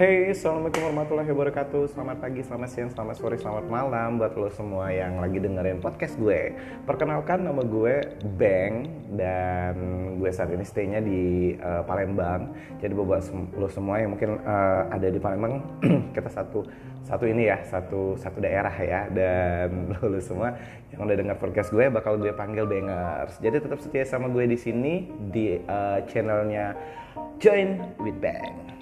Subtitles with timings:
[0.00, 1.92] Hey, Assalamualaikum warahmatullahi wabarakatuh.
[1.92, 6.16] Selamat pagi, selamat siang, selamat sore, selamat malam Buat lo semua yang lagi dengerin podcast
[6.16, 6.56] gue.
[6.88, 9.76] Perkenalkan nama gue Bang Dan
[10.16, 12.48] gue saat ini staynya di uh, Palembang.
[12.80, 15.60] Jadi buat lo semua yang mungkin uh, ada di Palembang
[16.16, 16.64] Kita satu
[17.04, 19.04] satu ini ya, satu satu daerah ya.
[19.12, 20.56] Dan lo, lo semua
[20.96, 23.36] yang udah dengar podcast gue bakal gue panggil Bangers.
[23.36, 26.72] Jadi tetap setia sama gue di sini Di uh, channelnya
[27.36, 28.79] Join with Bang